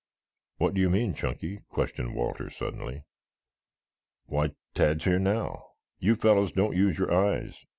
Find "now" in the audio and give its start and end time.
5.19-5.73